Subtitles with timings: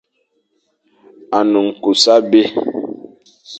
[1.37, 2.41] A ne nkus abé.